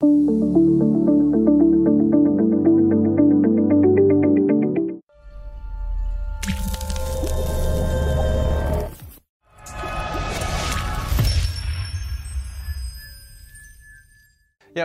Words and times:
Yep, 0.00 0.12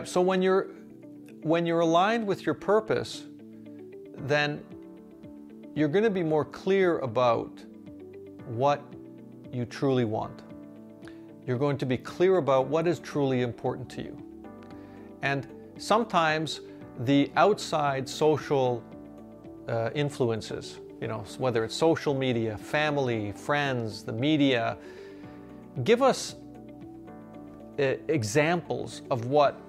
so 0.08 0.20
when 0.20 0.42
you're 0.42 0.70
when 1.44 1.68
you're 1.68 1.82
aligned 1.82 2.26
with 2.26 2.48
your 2.48 2.56
purpose, 2.56 3.26
then 4.18 4.64
you're 5.76 5.88
going 5.90 6.04
to 6.04 6.10
be 6.10 6.24
more 6.24 6.44
clear 6.44 6.98
about 7.00 7.52
what 8.48 8.82
you 9.52 9.66
truly 9.66 10.06
want. 10.06 10.42
You're 11.46 11.60
going 11.60 11.78
to 11.78 11.86
be 11.86 11.98
clear 11.98 12.38
about 12.38 12.66
what 12.66 12.88
is 12.88 12.98
truly 12.98 13.42
important 13.42 13.88
to 13.92 14.02
you. 14.02 14.33
And 15.24 15.48
sometimes 15.78 16.60
the 17.00 17.32
outside 17.38 18.08
social 18.08 18.84
uh, 19.68 19.90
influences, 19.96 20.80
you 21.02 21.08
know, 21.08 21.24
whether 21.38 21.64
it's 21.64 21.76
social 21.76 22.14
media, 22.14 22.58
family, 22.58 23.32
friends, 23.32 24.04
the 24.04 24.12
media, 24.12 24.78
give 25.86 26.02
us 26.02 26.36
uh, 27.80 27.96
examples 28.10 29.02
of 29.10 29.26
what 29.26 29.60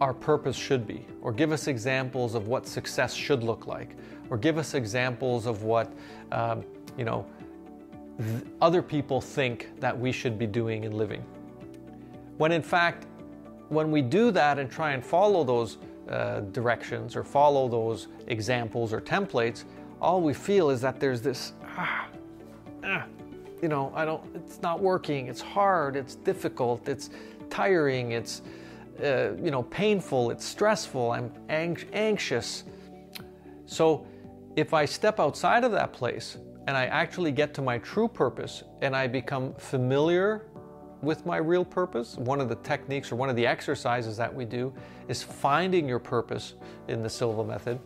our 0.00 0.14
purpose 0.14 0.56
should 0.56 0.86
be, 0.86 1.06
or 1.20 1.30
give 1.30 1.52
us 1.52 1.68
examples 1.68 2.34
of 2.34 2.48
what 2.48 2.66
success 2.66 3.14
should 3.14 3.42
look 3.42 3.66
like, 3.66 3.94
or 4.30 4.38
give 4.38 4.58
us 4.58 4.74
examples 4.74 5.46
of 5.46 5.62
what, 5.62 5.92
um, 6.32 6.64
you 6.96 7.04
know, 7.04 7.26
th- 8.18 8.42
other 8.62 8.82
people 8.82 9.20
think 9.20 9.68
that 9.80 9.96
we 9.96 10.10
should 10.10 10.38
be 10.38 10.46
doing 10.46 10.86
and 10.86 10.94
living. 10.94 11.22
When 12.38 12.52
in 12.52 12.62
fact, 12.62 13.06
when 13.74 13.90
we 13.90 14.02
do 14.02 14.30
that 14.30 14.58
and 14.58 14.70
try 14.70 14.92
and 14.92 15.04
follow 15.04 15.44
those 15.44 15.78
uh, 16.08 16.40
directions 16.40 17.16
or 17.16 17.24
follow 17.24 17.68
those 17.68 18.08
examples 18.26 18.92
or 18.92 19.00
templates, 19.00 19.64
all 20.00 20.20
we 20.20 20.34
feel 20.34 20.70
is 20.70 20.80
that 20.80 21.00
there's 21.00 21.22
this, 21.22 21.52
ah, 21.76 22.08
ah, 22.84 23.04
you 23.62 23.68
know, 23.68 23.92
I 23.94 24.04
don't, 24.04 24.22
it's 24.34 24.60
not 24.60 24.80
working, 24.80 25.28
it's 25.28 25.40
hard, 25.40 25.96
it's 25.96 26.14
difficult, 26.16 26.88
it's 26.88 27.10
tiring, 27.48 28.12
it's, 28.12 28.42
uh, 29.02 29.32
you 29.42 29.50
know, 29.50 29.62
painful, 29.62 30.30
it's 30.30 30.44
stressful, 30.44 31.12
I'm 31.12 31.32
ang- 31.48 31.78
anxious. 31.92 32.64
So 33.66 34.06
if 34.56 34.74
I 34.74 34.84
step 34.84 35.18
outside 35.18 35.64
of 35.64 35.72
that 35.72 35.92
place 35.92 36.36
and 36.66 36.76
I 36.76 36.86
actually 36.86 37.32
get 37.32 37.54
to 37.54 37.62
my 37.62 37.78
true 37.78 38.08
purpose 38.08 38.62
and 38.82 38.94
I 38.94 39.06
become 39.06 39.54
familiar 39.54 40.42
with 41.02 41.26
my 41.26 41.36
real 41.36 41.64
purpose, 41.64 42.16
one 42.16 42.40
of 42.40 42.48
the 42.48 42.56
techniques 42.56 43.12
or 43.12 43.16
one 43.16 43.28
of 43.28 43.36
the 43.36 43.46
exercises 43.46 44.16
that 44.16 44.34
we 44.34 44.44
do 44.44 44.72
is 45.08 45.22
finding 45.22 45.88
your 45.88 45.98
purpose 45.98 46.54
in 46.88 47.02
the 47.02 47.10
Silva 47.10 47.44
method, 47.44 47.78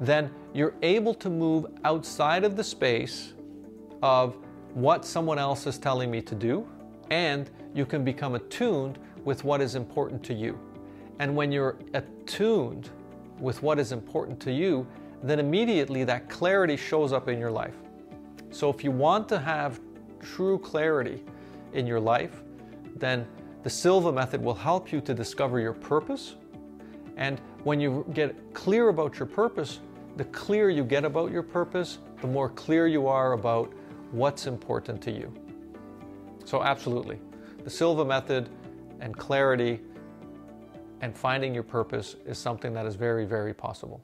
then 0.00 0.30
you're 0.52 0.74
able 0.82 1.14
to 1.14 1.30
move 1.30 1.66
outside 1.84 2.44
of 2.44 2.56
the 2.56 2.64
space 2.64 3.34
of 4.02 4.36
what 4.74 5.04
someone 5.04 5.38
else 5.38 5.66
is 5.66 5.78
telling 5.78 6.10
me 6.10 6.20
to 6.20 6.34
do, 6.34 6.66
and 7.10 7.50
you 7.74 7.86
can 7.86 8.04
become 8.04 8.34
attuned 8.34 8.98
with 9.24 9.44
what 9.44 9.60
is 9.60 9.74
important 9.74 10.22
to 10.22 10.34
you. 10.34 10.58
And 11.18 11.34
when 11.34 11.50
you're 11.50 11.76
attuned 11.94 12.90
with 13.40 13.62
what 13.62 13.78
is 13.78 13.92
important 13.92 14.38
to 14.40 14.52
you, 14.52 14.86
then 15.22 15.40
immediately 15.40 16.04
that 16.04 16.28
clarity 16.28 16.76
shows 16.76 17.12
up 17.12 17.28
in 17.28 17.38
your 17.38 17.50
life. 17.50 17.74
So 18.50 18.70
if 18.70 18.84
you 18.84 18.90
want 18.90 19.28
to 19.30 19.38
have 19.38 19.80
true 20.20 20.58
clarity 20.58 21.24
in 21.72 21.86
your 21.86 22.00
life, 22.00 22.42
then 22.96 23.26
the 23.62 23.70
Silva 23.70 24.12
method 24.12 24.42
will 24.42 24.54
help 24.54 24.92
you 24.92 25.00
to 25.00 25.14
discover 25.14 25.60
your 25.60 25.72
purpose. 25.72 26.36
And 27.16 27.40
when 27.64 27.80
you 27.80 28.06
get 28.14 28.54
clear 28.54 28.88
about 28.88 29.18
your 29.18 29.26
purpose, 29.26 29.80
the 30.16 30.24
clearer 30.26 30.70
you 30.70 30.84
get 30.84 31.04
about 31.04 31.30
your 31.30 31.42
purpose, 31.42 31.98
the 32.20 32.26
more 32.26 32.48
clear 32.48 32.86
you 32.86 33.06
are 33.06 33.32
about 33.32 33.72
what's 34.10 34.46
important 34.46 35.02
to 35.02 35.10
you. 35.10 35.32
So, 36.44 36.62
absolutely. 36.62 37.18
The 37.64 37.70
Silva 37.70 38.04
method 38.04 38.48
and 39.00 39.16
clarity 39.16 39.80
and 41.00 41.16
finding 41.16 41.54
your 41.54 41.62
purpose 41.62 42.16
is 42.26 42.38
something 42.38 42.72
that 42.72 42.86
is 42.86 42.94
very, 42.96 43.24
very 43.24 43.54
possible. 43.54 44.02